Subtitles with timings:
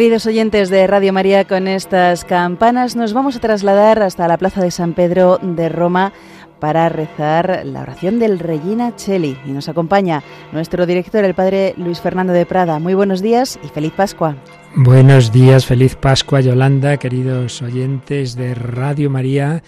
[0.00, 4.62] Queridos oyentes de Radio María, con estas campanas nos vamos a trasladar hasta la Plaza
[4.62, 6.14] de San Pedro de Roma
[6.58, 9.36] para rezar la oración del Regina Cheli.
[9.44, 12.78] Y nos acompaña nuestro director, el padre Luis Fernando de Prada.
[12.78, 14.36] Muy buenos días y feliz Pascua.
[14.74, 19.62] Buenos días, feliz Pascua, Yolanda, queridos oyentes de Radio María.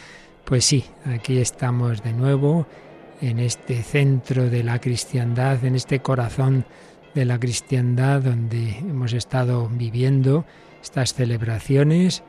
[0.47, 2.67] Pues sí, aquí estamos de nuevo
[3.21, 6.65] en este centro de la cristiandad, en este corazón
[7.15, 10.45] de la cristiandad donde hemos estado viviendo
[10.83, 12.23] estas celebraciones.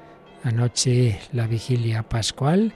[0.44, 2.74] Anoche la vigilia pascual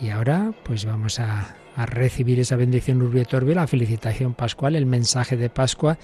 [0.00, 5.50] y ahora pues vamos a, recibir esa bendición Urbi la felicitación pascual, el mensaje de
[5.50, 5.98] Pascua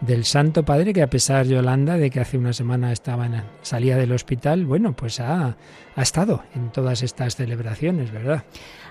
[0.00, 3.96] del Santo Padre que a pesar Yolanda de que hace una semana estaba en, salía
[3.96, 5.56] del hospital, bueno, pues ha,
[5.96, 8.44] ha estado en todas estas celebraciones, ¿verdad?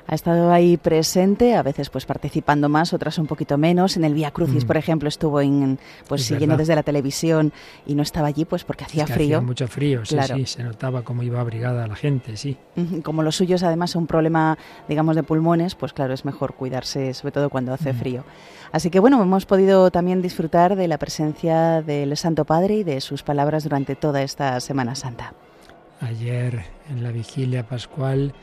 [0.08, 3.98] Ha estado ahí presente, a veces pues participando más, otras un poquito menos.
[3.98, 4.68] En el Via Crucis, mm.
[4.68, 7.52] por ejemplo, estuvo en, pues siguiendo desde la televisión
[7.86, 9.38] y no estaba allí pues porque hacía frío.
[9.38, 12.58] Hacía mucho frío, sí, sí, se notaba cómo iba abrigada la gente, sí.
[13.04, 17.14] Como lo suyo es además un problema, digamos, de pulmones, pues claro, es mejor cuidarse,
[17.14, 17.96] sobre todo cuando hace mm.
[17.96, 18.24] frío.
[18.72, 23.02] Así que bueno, hemos podido también disfrutar de la presencia del Santo Padre y de
[23.02, 25.34] sus palabras durante toda esta Semana Santa.
[26.02, 28.34] Ayer en la vigilia pascual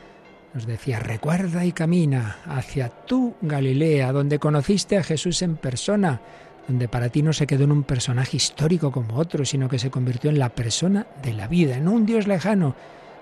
[0.53, 6.21] nos decía, recuerda y camina hacia tu Galilea, donde conociste a Jesús en persona,
[6.67, 9.89] donde para ti no se quedó en un personaje histórico como otro, sino que se
[9.89, 12.75] convirtió en la persona de la vida, no un Dios lejano,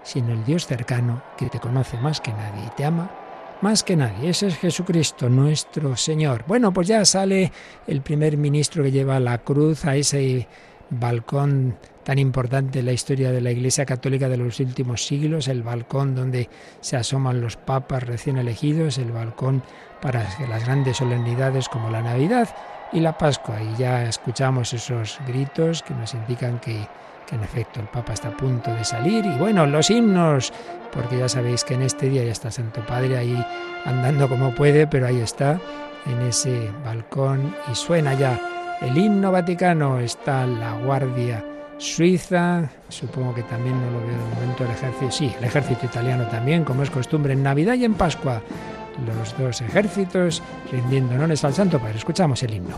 [0.04, 3.10] sino el Dios cercano que te conoce más que nadie y te ama
[3.62, 4.30] más que nadie.
[4.30, 6.44] Ese es Jesucristo, nuestro Señor.
[6.48, 7.52] Bueno, pues ya sale
[7.88, 10.48] el primer ministro que lleva la cruz a ese
[10.90, 15.64] balcón tan importante en la historia de la Iglesia Católica de los últimos siglos, el
[15.64, 16.50] balcón donde
[16.80, 19.64] se asoman los papas recién elegidos, el balcón
[20.02, 22.50] para las grandes solemnidades como la Navidad
[22.92, 23.62] y la Pascua.
[23.62, 26.88] Y ya escuchamos esos gritos que nos indican que,
[27.28, 29.24] que en efecto el Papa está a punto de salir.
[29.26, 30.52] Y bueno, los himnos,
[30.92, 33.46] porque ya sabéis que en este día ya está Santo Padre ahí
[33.86, 35.60] andando como puede, pero ahí está
[36.08, 38.40] en ese balcón y suena ya
[38.82, 41.46] el himno vaticano, está la Guardia
[41.82, 46.28] Suiza, supongo que también no lo veo de momento el ejército, sí, el ejército italiano
[46.28, 48.40] también, como es costumbre en Navidad y en Pascua,
[49.08, 51.98] los dos ejércitos rindiendo honores al Santo Padre.
[51.98, 52.78] Escuchamos el himno.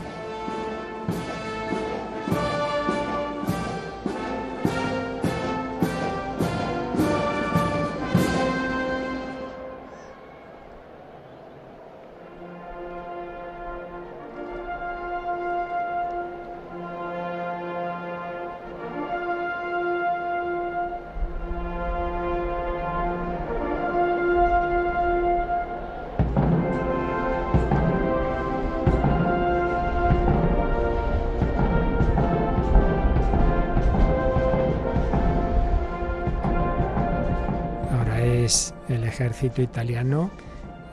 [39.24, 40.32] Ejército italiano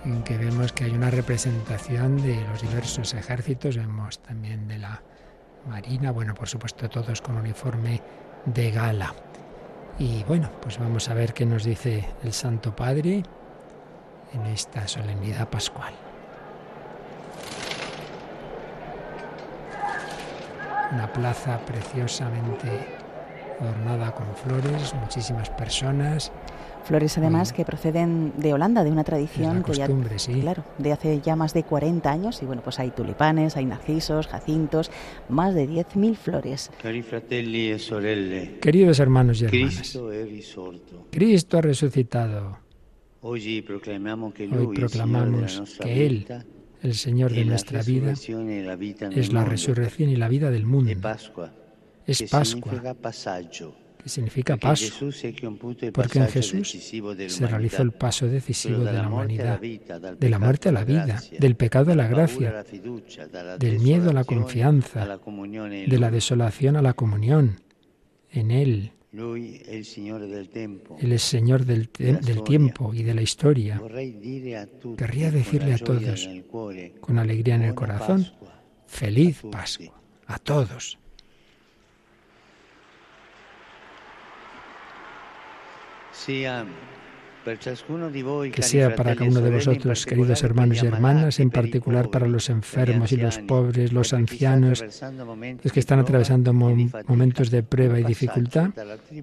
[0.04, 5.02] en que vemos que hay una representación de los diversos ejércitos, vemos también de la
[5.68, 8.00] Marina, bueno, por supuesto todos con uniforme
[8.46, 9.12] de gala.
[9.98, 13.24] Y bueno, pues vamos a ver qué nos dice el Santo Padre
[14.32, 15.92] en esta solemnidad pascual.
[20.92, 22.96] Una plaza preciosamente
[23.60, 26.30] adornada con flores, muchísimas personas,
[26.84, 31.36] Flores además que proceden de Holanda, de una tradición que ya, claro, de hace ya
[31.36, 34.90] más de 40 años y bueno, pues hay tulipanes, hay narcisos, jacintos,
[35.28, 36.70] más de 10.000 flores.
[36.82, 39.98] E Queridos hermanos y hermanas,
[41.10, 42.58] Cristo ha resucitado.
[43.22, 46.26] Hoy proclamamos que Él,
[46.82, 50.90] el Señor de nuestra vida, es la resurrección y la vida del mundo.
[52.06, 52.72] Es Pascua
[54.02, 55.11] que significa paso,
[55.93, 56.76] porque en Jesús
[57.29, 61.56] se realizó el paso decisivo de la humanidad, de la muerte a la vida, del
[61.56, 62.64] pecado a la gracia,
[63.58, 67.61] del miedo a la confianza, de la desolación a la comunión,
[68.31, 68.93] en Él.
[69.12, 73.82] Él es Señor del, del tiempo y de la historia.
[74.96, 76.31] Querría decirle a todos,
[77.00, 78.26] con alegría en el corazón,
[78.87, 80.99] feliz Pascua, a todos.
[88.52, 92.50] Que sea para cada uno de vosotros, queridos hermanos y hermanas, en particular para los
[92.50, 94.84] enfermos y los pobres, los ancianos,
[95.62, 98.70] los que están atravesando momentos de prueba y dificultad,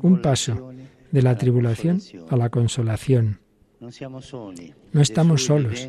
[0.01, 0.73] un paso
[1.11, 3.39] de la tribulación a la consolación.
[3.79, 5.87] No estamos solos.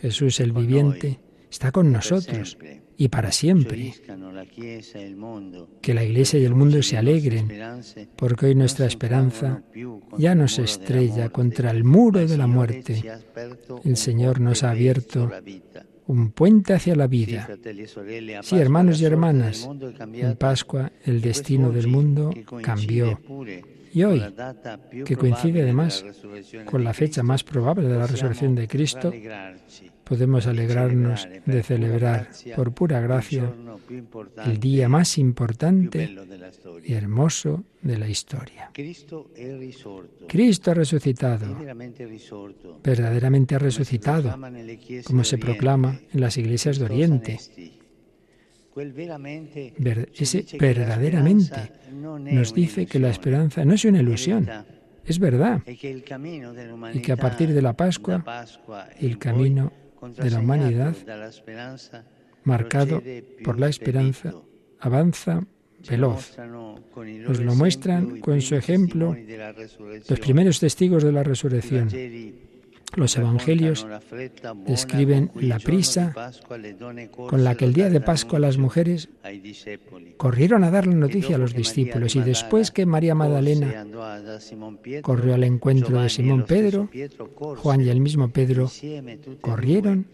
[0.00, 2.58] Jesús el viviente está con nosotros
[3.00, 3.94] y para siempre.
[5.80, 7.48] Que la Iglesia y el mundo se alegren,
[8.16, 9.62] porque hoy nuestra esperanza
[10.18, 13.02] ya no se estrella contra el muro de la muerte.
[13.84, 15.30] El Señor nos ha abierto
[16.08, 17.48] un puente hacia la vida.
[18.42, 19.68] Sí, hermanos y hermanas,
[20.12, 23.20] en Pascua el destino del mundo cambió.
[23.92, 24.22] Y hoy,
[25.04, 26.04] que coincide además
[26.64, 29.12] con la fecha más probable de la resurrección de Cristo,
[30.04, 33.52] podemos alegrarnos de celebrar por pura gracia
[34.44, 36.16] el día más importante
[36.84, 38.70] y hermoso de la historia.
[40.26, 41.56] Cristo ha resucitado,
[42.82, 44.36] verdaderamente ha resucitado,
[45.04, 47.38] como se proclama en las iglesias de Oriente.
[48.80, 54.48] Ese verdaderamente nos dice que la esperanza no es una ilusión,
[55.04, 58.24] es verdad, y que a partir de la Pascua
[59.00, 59.72] el camino
[60.16, 60.94] de la humanidad,
[62.44, 63.02] marcado
[63.44, 64.34] por la esperanza,
[64.80, 65.44] avanza
[65.88, 66.36] veloz.
[66.38, 69.16] Nos lo muestran con su ejemplo
[70.08, 71.88] los primeros testigos de la resurrección.
[72.96, 73.86] Los evangelios
[74.66, 76.14] describen la prisa
[77.28, 79.08] con la que el día de Pascua las mujeres
[80.16, 83.86] corrieron a dar la noticia a los discípulos y después que María Magdalena
[85.02, 86.88] corrió al encuentro de Simón Pedro,
[87.56, 88.70] Juan y el mismo Pedro
[89.40, 90.06] corrieron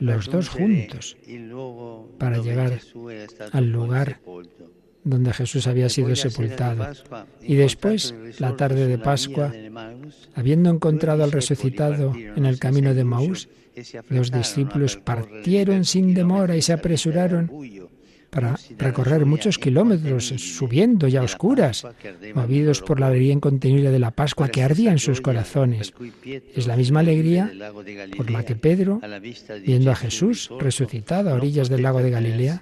[0.00, 1.16] los dos juntos
[2.18, 2.80] para llegar
[3.52, 4.20] al lugar
[5.04, 6.88] donde Jesús había sido sepultado.
[7.40, 9.52] Y después, la tarde de Pascua,
[10.34, 13.48] habiendo encontrado al resucitado en el camino de Maús,
[14.08, 17.50] los discípulos partieron sin demora y se apresuraron
[18.32, 21.86] para recorrer muchos kilómetros subiendo ya oscuras,
[22.34, 25.92] movidos por la alegría incontenible de la Pascua que ardía en sus corazones.
[26.54, 27.52] Es la misma alegría
[28.16, 29.02] por la que Pedro,
[29.62, 32.58] viendo a Jesús resucitado a orillas del lago de Galilea,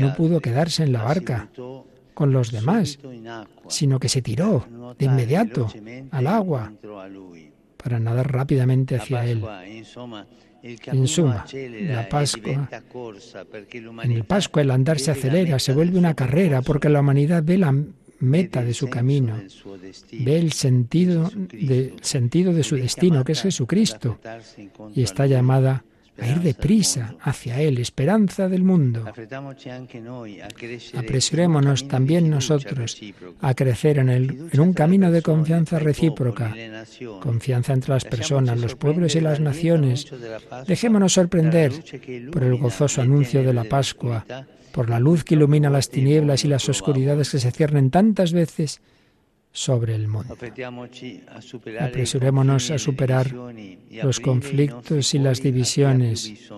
[0.00, 1.48] no pudo quedarse en la barca
[2.12, 2.98] con los demás,
[3.68, 4.66] sino que se tiró
[4.98, 5.68] de inmediato
[6.10, 6.72] al agua
[7.76, 9.44] para nadar rápidamente hacia él.
[10.62, 12.68] En suma, la Pascua,
[14.02, 17.58] en el Pascua el andar se acelera, se vuelve una carrera, porque la humanidad ve
[17.58, 17.74] la
[18.20, 19.40] meta de su camino,
[20.12, 24.18] ve el sentido de, sentido de su destino, que es Jesucristo,
[24.94, 25.84] y está llamada
[26.20, 29.04] a ir deprisa hacia Él, esperanza del mundo.
[30.96, 33.00] Apresurémonos también nosotros
[33.40, 36.54] a crecer en, el, en un camino de confianza recíproca,
[37.20, 40.12] confianza entre las personas, los pueblos y las naciones.
[40.66, 41.72] Dejémonos sorprender
[42.32, 44.24] por el gozoso anuncio de la Pascua,
[44.72, 48.80] por la luz que ilumina las tinieblas y las oscuridades que se ciernen tantas veces
[49.52, 50.36] sobre el mundo.
[51.80, 53.32] Apresurémonos a superar
[54.02, 56.50] los conflictos y las divisiones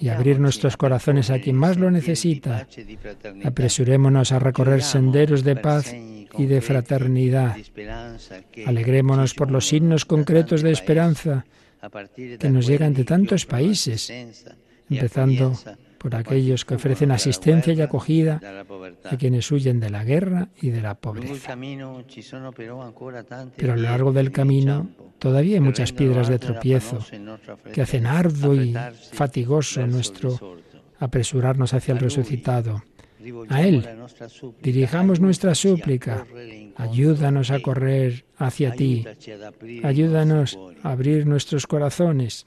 [0.00, 2.66] y abrir nuestros corazones a quien más lo necesita.
[3.44, 7.56] Apresurémonos a recorrer senderos de paz y de fraternidad.
[8.66, 11.46] Alegrémonos por los signos concretos de esperanza
[12.14, 14.12] que nos llegan de tantos países,
[14.90, 15.58] empezando
[16.02, 18.40] por aquellos que ofrecen asistencia y acogida
[19.04, 21.56] a quienes huyen de la guerra y de la pobreza.
[23.56, 24.88] Pero a lo largo del camino
[25.20, 26.98] todavía hay muchas piedras de tropiezo
[27.72, 28.74] que hacen arduo y
[29.12, 30.58] fatigoso nuestro
[30.98, 32.82] apresurarnos hacia el resucitado.
[33.48, 33.86] A Él
[34.60, 36.26] dirijamos nuestra súplica.
[36.76, 39.04] Ayúdanos a correr hacia ti.
[39.84, 42.46] Ayúdanos a abrir nuestros corazones.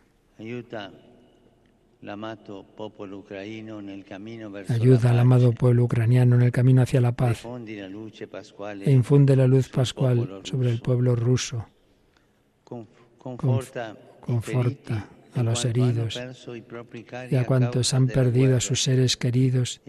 [4.70, 7.44] Ayuda al amado pueblo ucraniano en el camino hacia la paz.
[8.86, 11.66] E infunde la luz pascual sobre el pueblo ruso.
[14.22, 16.20] Conforta a los heridos
[17.30, 19.82] y a cuantos han perdido a sus seres queridos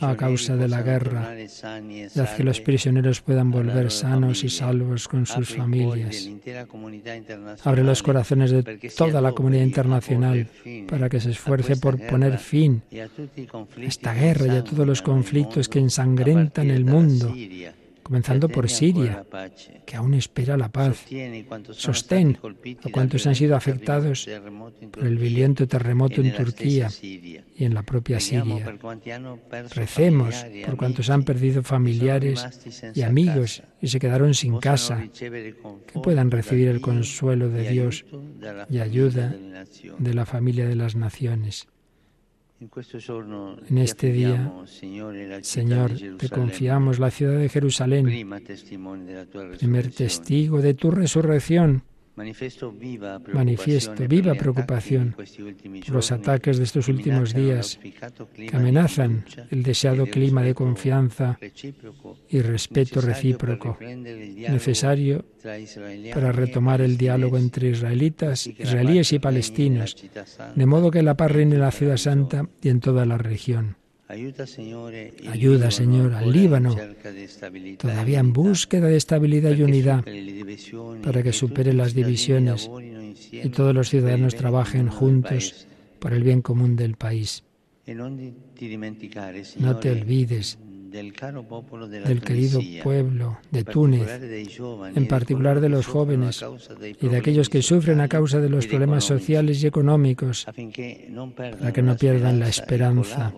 [0.00, 5.08] a causa de la guerra, y haz que los prisioneros puedan volver sanos y salvos
[5.08, 6.28] con sus familias.
[7.64, 8.62] Abre los corazones de
[8.96, 10.48] toda la comunidad internacional
[10.88, 15.68] para que se esfuerce por poner fin a esta guerra y a todos los conflictos
[15.68, 17.34] que ensangrentan el mundo
[18.06, 19.26] comenzando por Siria,
[19.84, 21.04] que aún espera la paz.
[21.72, 22.38] Sostén
[22.84, 24.28] a cuantos han sido afectados
[24.92, 28.64] por el violento terremoto en Turquía y en la propia Siria.
[29.74, 32.38] Recemos por cuantos han perdido familiares
[32.94, 38.04] y amigos y se quedaron sin casa, que puedan recibir el consuelo de Dios
[38.70, 39.34] y ayuda
[39.98, 41.66] de la familia de las naciones.
[42.58, 44.50] En este día,
[45.42, 48.06] Señor, te confiamos la ciudad de Jerusalén,
[49.58, 51.82] primer testigo de tu resurrección,
[52.16, 57.78] Manifiesto viva preocupación por los ataques de estos últimos días
[58.34, 61.38] que amenazan el deseado clima de confianza
[62.30, 65.26] y respeto recíproco necesario
[66.14, 69.96] para retomar el diálogo entre israelitas, israelíes y palestinos,
[70.54, 73.76] de modo que la paz reine en la ciudad santa y en toda la región.
[74.08, 76.76] Ayuda, Señor, al Líbano,
[77.76, 80.04] todavía en búsqueda de estabilidad y unidad,
[81.02, 82.70] para que supere las divisiones
[83.32, 85.66] y todos los ciudadanos trabajen juntos
[85.98, 87.42] por el bien común del país.
[89.58, 90.58] No te olvides
[90.92, 94.08] del querido pueblo de Túnez,
[94.94, 96.44] en particular de los jóvenes
[97.00, 101.82] y de aquellos que sufren a causa de los problemas sociales y económicos, para que
[101.82, 103.32] no pierdan la esperanza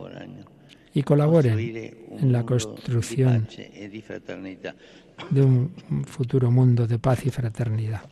[0.99, 3.47] y colaboren en la construcción
[5.31, 5.71] de un
[6.05, 8.03] futuro mundo de paz y fraternidad.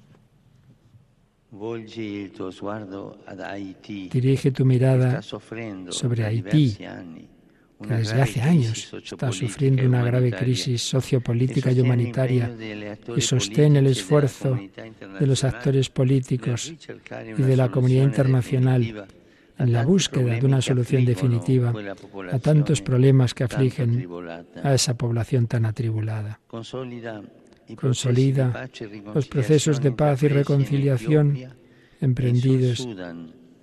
[4.13, 11.73] Dirige tu mirada sobre Haití, que desde hace años está sufriendo una grave crisis sociopolítica
[11.73, 12.57] y humanitaria
[13.17, 14.57] y sostiene el esfuerzo
[15.19, 16.73] de los actores políticos
[17.37, 19.09] y de la comunidad internacional
[19.59, 21.73] en la búsqueda de una solución definitiva
[22.33, 24.09] a tantos problemas que afligen
[24.63, 26.41] a esa población tan atribulada.
[27.77, 28.69] Consolida
[29.15, 31.39] los procesos de paz y reconciliación
[32.01, 32.87] emprendidos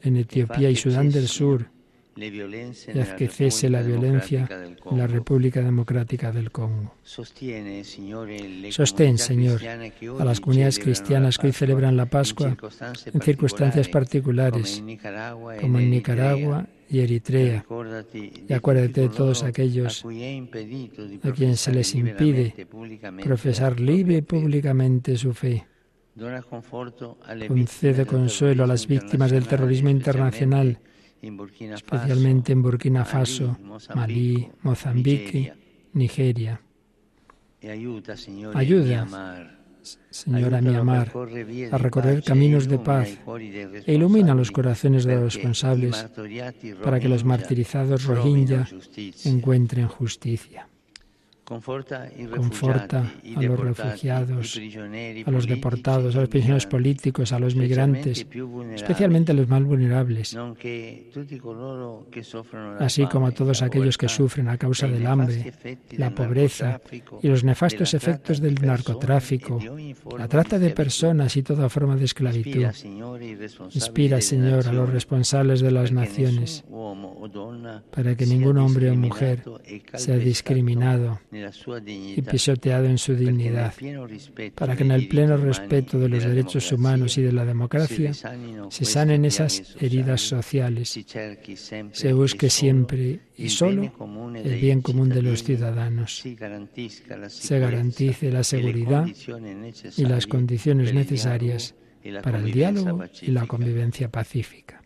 [0.01, 1.67] en Etiopía y Sudán del Sur
[2.15, 4.47] y haz que cese la violencia
[4.91, 6.93] en la República Democrática del Congo.
[7.03, 7.83] Sostén,
[9.17, 9.61] Señor,
[10.19, 12.55] a las comunidades cristianas que hoy celebran la Pascua
[13.05, 14.83] en circunstancias particulares,
[15.59, 17.65] como en Nicaragua y Eritrea.
[18.47, 20.05] Y acuérdate de todos aquellos
[21.23, 22.67] a quienes se les impide
[23.23, 25.65] profesar libre y públicamente su fe.
[27.47, 30.79] Concede consuelo a las víctimas del terrorismo internacional
[31.23, 33.57] especialmente en Burkina Faso,
[33.95, 35.53] Malí, Mozambique,
[35.93, 36.61] Nigeria.
[37.61, 38.17] Ayuda,
[40.09, 41.13] Señor, a mi amar,
[41.71, 43.19] a recorrer caminos de paz
[43.87, 46.07] e ilumina los corazones de los responsables
[46.83, 48.67] para que los martirizados Rohingya
[49.25, 50.67] encuentren justicia.
[51.43, 52.03] Conforta
[53.35, 54.59] a los refugiados,
[55.25, 58.25] a los deportados, a los prisioneros políticos, a los migrantes,
[58.73, 60.37] especialmente a los más vulnerables,
[62.79, 65.53] así como a todos aquellos que sufren a causa del hambre,
[65.91, 66.79] la pobreza
[67.21, 69.59] y los nefastos efectos del narcotráfico,
[70.17, 72.67] la trata de personas y toda forma de esclavitud.
[73.71, 76.63] Inspira, Señor, a los responsables de las naciones
[77.91, 79.43] para que ningún hombre o mujer
[79.95, 81.19] sea discriminado
[81.87, 83.73] y pisoteado en su dignidad,
[84.55, 88.85] para que en el pleno respeto de los derechos humanos y de la democracia se
[88.85, 90.99] sanen esas heridas sociales,
[91.91, 93.91] se busque siempre y solo
[94.35, 96.23] el bien común de los ciudadanos,
[97.27, 99.07] se garantice la seguridad
[99.97, 101.75] y las condiciones necesarias
[102.21, 104.82] para el diálogo y la convivencia pacífica.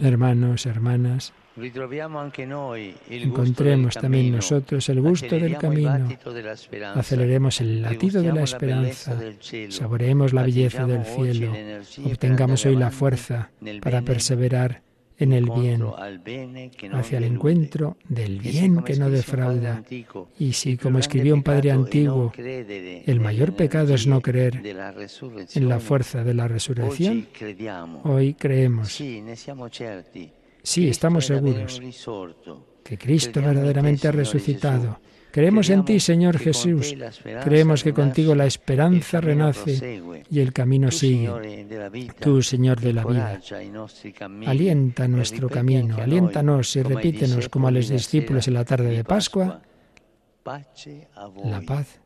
[0.00, 1.32] Hermanos, hermanas,
[3.10, 6.08] encontremos también nosotros el gusto del camino,
[6.94, 9.20] aceleremos el latido de la esperanza,
[9.68, 11.52] saboreemos la belleza del cielo,
[12.04, 13.50] obtengamos hoy la fuerza
[13.82, 14.82] para perseverar
[15.18, 15.82] en el bien,
[16.92, 19.82] hacia el encuentro del bien que no defrauda.
[20.38, 24.62] Y si, como escribió un padre antiguo, el mayor pecado es no creer
[25.54, 27.26] en la fuerza de la resurrección,
[28.04, 28.92] hoy creemos.
[30.62, 31.80] Sí, estamos seguros
[32.84, 34.98] que Cristo verdaderamente ha resucitado
[35.30, 36.94] Creemos en ti, Señor Jesús.
[37.44, 41.66] Creemos que contigo la esperanza renace y el camino sigue.
[42.18, 43.40] Tú, Señor de la vida,
[44.46, 49.60] alienta nuestro camino, aliéntanos y repítenos como a los discípulos en la tarde de Pascua,
[51.44, 52.00] la paz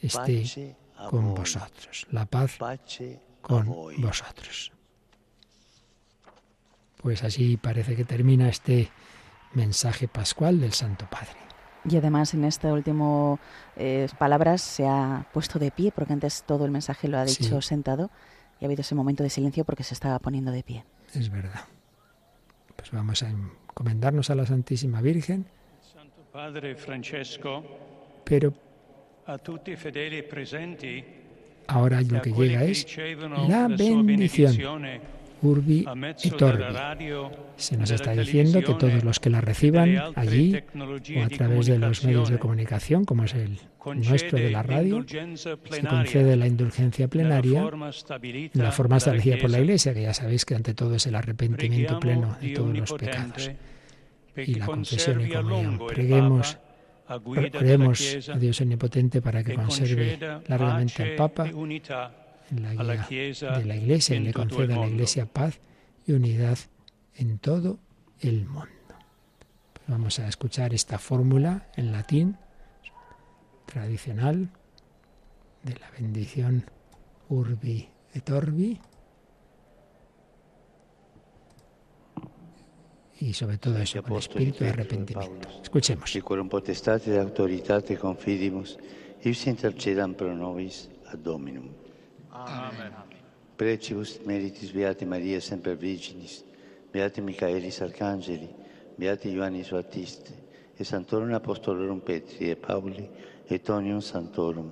[0.00, 0.76] esté
[1.10, 2.58] con vosotros, la paz
[3.42, 3.66] con
[3.98, 4.72] vosotros.
[6.96, 8.90] Pues así parece que termina este
[9.54, 11.51] mensaje pascual del Santo Padre.
[11.84, 13.38] Y además en esta última
[13.76, 17.60] eh, palabras se ha puesto de pie, porque antes todo el mensaje lo ha dicho
[17.60, 18.10] sentado
[18.60, 20.84] y ha habido ese momento de silencio porque se estaba poniendo de pie.
[21.14, 21.62] Es verdad.
[22.76, 25.46] Pues vamos a encomendarnos a la Santísima Virgen.
[25.80, 27.62] Santo Padre Francesco,
[28.24, 28.52] pero
[29.26, 31.04] a tutti fedeli presenti,
[31.68, 32.86] ahora lo que llega es
[33.48, 34.56] la bendición
[35.42, 35.84] Urbi
[36.22, 36.64] et Orbi.
[37.56, 40.56] Se nos está diciendo que todos los que la reciban allí
[41.16, 43.58] o a través de los medios de comunicación, como es el
[43.96, 47.68] nuestro de la radio, se concede la indulgencia plenaria
[48.22, 51.14] en la forma establecida por la Iglesia, que ya sabéis que ante todo es el
[51.14, 53.50] arrepentimiento pleno de todos los pecados
[54.36, 55.80] y la confesión y comunión.
[55.88, 56.58] Preguemos,
[57.08, 61.50] oremos a Dios omnipotente para que conserve largamente al Papa
[62.52, 65.58] en la guía de la Iglesia y le conceda a la Iglesia paz
[66.06, 66.58] y unidad
[67.16, 67.78] en todo
[68.20, 68.68] el mundo.
[69.72, 72.36] Pues vamos a escuchar esta fórmula en latín
[73.66, 74.50] tradicional
[75.62, 76.64] de la bendición
[77.28, 78.80] Urbi et Orbi.
[83.20, 85.48] y sobre todo eso, con espíritu de arrepentimiento.
[85.62, 86.10] Escuchemos.
[86.10, 88.76] Si quorum potestate e autoritate confidimus,
[89.22, 91.81] ius intercedam pro nobis ad Dominum.
[92.46, 92.92] Amen.
[93.56, 96.44] Precibus meritis Beati Maria Semper Virginis,
[96.92, 98.48] Beati Michaelis Arcangeli,
[98.98, 100.32] Beati Ioannis Battiste,
[100.76, 103.08] e Santorum Apostolorum Petri e Pauli,
[103.48, 104.70] et Tonium Santorum.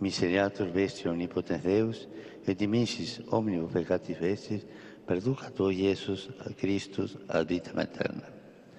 [0.00, 2.08] Miseriatur Vestri Omnipotens Deus,
[2.46, 4.66] et dimissis omnibus peccatis vestris,
[5.06, 8.28] perducat o Iesus a Christus ad vitam eterna.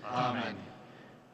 [0.04, 0.75] Amen.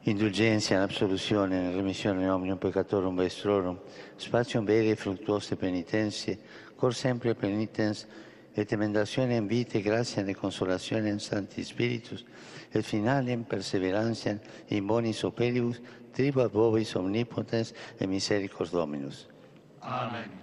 [0.04, 3.78] Indulgenza, absoluzione, remissione omnium peccatorum vestrorum,
[4.16, 6.38] spatium vere fructuose penitenzie,
[6.74, 8.06] cor sempre penitens,
[8.54, 12.24] et emendazione in vita, gratia e consolazione in Santi Spiritus,
[12.70, 15.80] et finalem perseverantia in bonis operibus,
[16.12, 19.26] tribu ad vobis omnipotens et misericors Dominus.
[19.78, 20.42] Amen.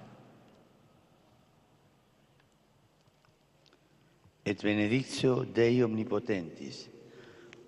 [4.50, 6.90] et benedictio Dei omnipotentis,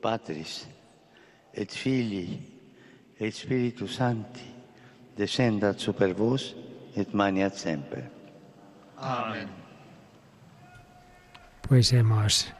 [0.01, 0.65] Patris,
[1.53, 2.39] et Filii,
[3.19, 4.47] et Spiritus Sancti,
[5.17, 6.55] descendat super vos
[6.95, 8.09] et maniat semper.
[8.97, 9.47] Amén.
[11.67, 12.53] Pues hemos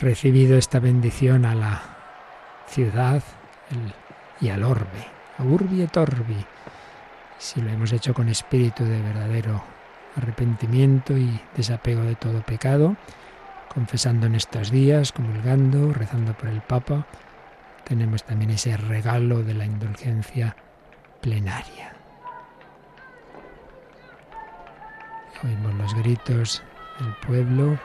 [0.00, 1.82] recibido esta bendición a la
[2.66, 3.22] ciudad
[4.40, 5.06] y al orbe,
[5.38, 6.44] a urbi et orbi,
[7.38, 9.62] si lo hemos hecho con espíritu de verdadero
[10.16, 12.96] arrepentimiento y desapego de todo pecado,
[13.72, 17.06] confesando en estos días, comulgando, rezando por el Papa,
[17.84, 20.56] tenemos también ese regalo de la indulgencia
[21.20, 21.92] plenaria.
[25.44, 26.62] Oímos los gritos
[26.98, 27.78] del pueblo.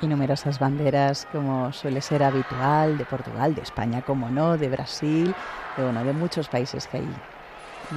[0.00, 5.34] Y numerosas banderas, como suele ser habitual, de Portugal, de España, como no, de Brasil,
[5.76, 7.08] de, bueno, de muchos países que hay.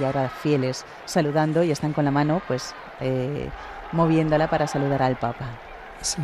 [0.00, 3.50] Y ahora fieles saludando y están con la mano, pues, eh,
[3.92, 5.46] moviéndola para saludar al Papa.
[6.00, 6.22] Sí,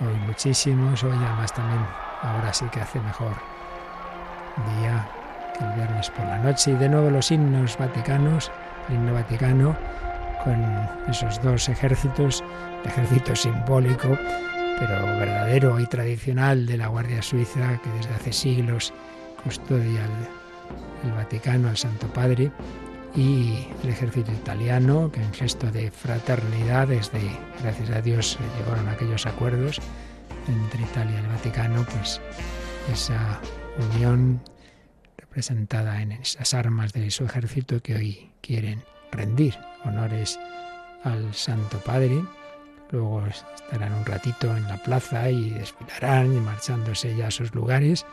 [0.00, 1.80] hoy muchísimos, hoy además también
[2.22, 3.34] ahora sí que hace mejor
[4.78, 5.08] día
[5.58, 6.72] que el viernes por la noche.
[6.72, 8.50] Y de nuevo los himnos vaticanos,
[8.88, 9.76] el himno vaticano
[10.44, 10.56] con
[11.08, 12.42] esos dos ejércitos,
[12.82, 14.16] el ejército simbólico
[14.80, 18.94] pero verdadero y tradicional de la Guardia Suiza que desde hace siglos
[19.44, 22.50] custodia el, el Vaticano, al Santo Padre,
[23.14, 27.20] y el ejército italiano, que en gesto de fraternidad, desde,
[27.62, 29.80] gracias a Dios, llegaron aquellos acuerdos
[30.50, 32.20] entre Italia y el Vaticano, pues
[32.92, 33.40] esa
[33.94, 34.42] unión
[35.16, 38.82] representada en esas armas de su ejército que hoy quieren
[39.12, 40.38] rendir honores
[41.04, 42.22] al Santo Padre.
[42.90, 48.04] Luego estarán un ratito en la plaza y desfilarán y marchándose ya a sus lugares.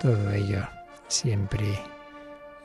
[0.00, 0.66] Todo ello
[1.08, 1.66] siempre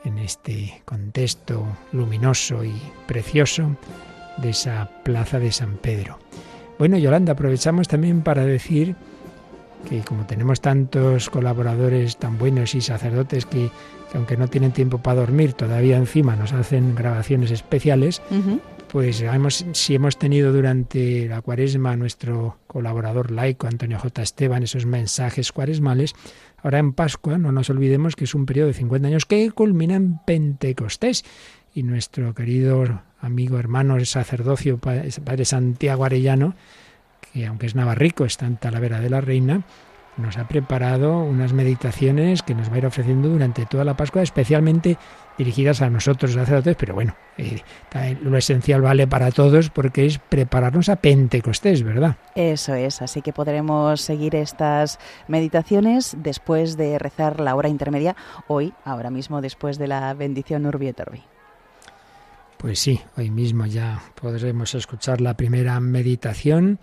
[0.03, 3.75] en este contexto luminoso y precioso
[4.37, 6.19] de esa plaza de San Pedro.
[6.79, 8.95] Bueno, Yolanda, aprovechamos también para decir
[9.89, 13.69] que como tenemos tantos colaboradores tan buenos y sacerdotes que,
[14.13, 18.21] aunque no tienen tiempo para dormir, todavía encima nos hacen grabaciones especiales,
[18.91, 24.21] pues hemos, si hemos tenido durante la cuaresma nuestro colaborador laico Antonio J.
[24.21, 26.13] Esteban esos mensajes cuaresmales,
[26.63, 29.95] Ahora en Pascua no nos olvidemos que es un periodo de 50 años que culmina
[29.95, 31.25] en Pentecostés.
[31.75, 36.55] Y nuestro querido amigo, hermano, el sacerdocio, padre Santiago Arellano,
[37.33, 39.63] que aunque es navarrico, está en Talavera de la Reina,
[40.17, 44.21] nos ha preparado unas meditaciones que nos va a ir ofreciendo durante toda la Pascua,
[44.21, 44.97] especialmente
[45.38, 47.62] dirigidas a nosotros sacerdotes, pero bueno, eh,
[48.21, 52.17] lo esencial vale para todos porque es prepararnos a Pentecostés, ¿verdad?
[52.36, 58.15] Eso es, así que podremos seguir estas meditaciones después de rezar la hora intermedia,
[58.47, 61.33] hoy, ahora mismo, después de la bendición Urbi et Orbi.
[62.63, 66.80] Pues sí, hoy mismo ya podremos escuchar la primera meditación,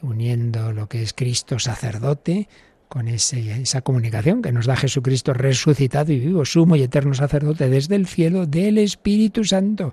[0.00, 2.48] uniendo lo que es Cristo sacerdote
[2.86, 7.96] con esa comunicación que nos da Jesucristo resucitado y vivo, sumo y eterno sacerdote desde
[7.96, 9.92] el cielo del Espíritu Santo.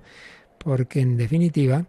[0.58, 1.86] Porque en definitiva,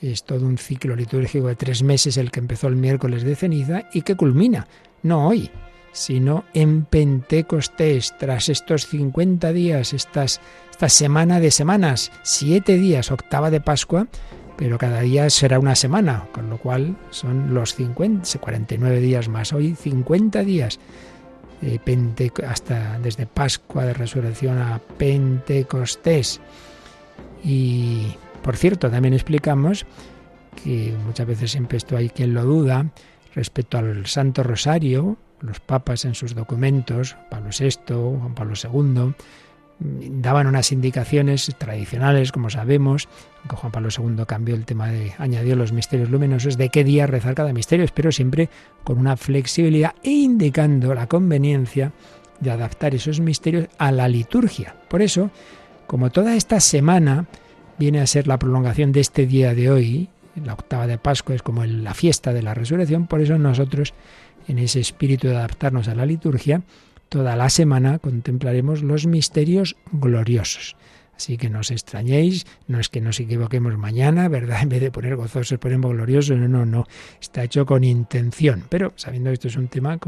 [0.00, 3.84] Es todo un ciclo litúrgico de tres meses el que empezó el miércoles de ceniza
[3.92, 4.66] y que culmina,
[5.04, 5.48] no hoy,
[5.92, 13.50] sino en Pentecostés, tras estos 50 días, estas, esta semana de semanas, siete días, octava
[13.50, 14.06] de Pascua,
[14.56, 19.52] pero cada día será una semana, con lo cual son los 50, 49 días más,
[19.52, 20.80] hoy 50 días,
[22.46, 26.40] hasta desde Pascua de Resurrección a Pentecostés.
[27.44, 29.86] Y por cierto, también explicamos
[30.64, 32.86] que muchas veces siempre esto hay quien lo duda
[33.34, 39.14] respecto al Santo Rosario, los papas en sus documentos, Pablo VI, Juan Pablo II,
[39.80, 43.08] daban unas indicaciones tradicionales, como sabemos,
[43.40, 47.06] aunque Juan Pablo II cambió el tema de añadió los misterios luminosos, de qué día
[47.06, 48.48] rezar cada misterio, pero siempre
[48.82, 51.92] con una flexibilidad e indicando la conveniencia
[52.40, 54.74] de adaptar esos misterios a la liturgia.
[54.88, 55.30] Por eso,
[55.86, 57.26] como toda esta semana
[57.78, 60.08] viene a ser la prolongación de este día de hoy,
[60.44, 63.94] la octava de Pascua es como la fiesta de la resurrección, por eso nosotros,
[64.48, 66.62] en ese espíritu de adaptarnos a la liturgia,
[67.08, 70.76] toda la semana contemplaremos los misterios gloriosos.
[71.18, 74.58] Así que no os extrañéis, no es que nos equivoquemos mañana, ¿verdad?
[74.62, 76.86] En vez de poner gozosos ponemos gloriosos, no, no, no,
[77.20, 78.64] está hecho con intención.
[78.68, 79.98] Pero sabiendo que esto es un tema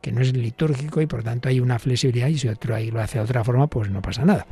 [0.00, 3.00] que no es litúrgico y por tanto hay una flexibilidad y si otro ahí lo
[3.00, 4.46] hace de otra forma, pues no pasa nada,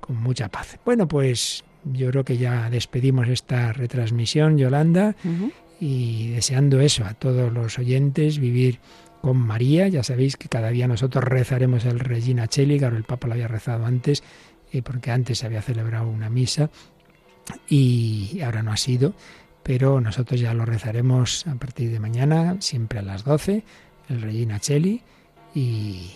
[0.00, 0.78] con mucha paz.
[0.84, 5.16] Bueno, pues yo creo que ya despedimos esta retransmisión, Yolanda,
[5.80, 8.78] y deseando eso a todos los oyentes, vivir
[9.20, 9.88] con María.
[9.88, 13.48] Ya sabéis que cada día nosotros rezaremos el Regina Cheli, claro, el Papa lo había
[13.48, 14.22] rezado antes,
[14.72, 16.70] eh, porque antes se había celebrado una misa
[17.68, 19.14] y ahora no ha sido,
[19.62, 23.62] pero nosotros ya lo rezaremos a partir de mañana, siempre a las 12,
[24.08, 25.02] el Regina Cheli,
[25.54, 26.10] y,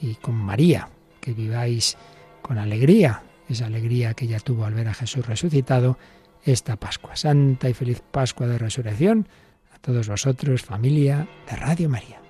[0.00, 0.88] y con María,
[1.20, 1.96] que viváis
[2.42, 5.98] con alegría esa alegría que ella tuvo al ver a Jesús resucitado
[6.46, 7.16] esta Pascua.
[7.16, 9.28] Santa y feliz Pascua de Resurrección
[9.74, 12.20] a todos vosotros, familia de Radio María.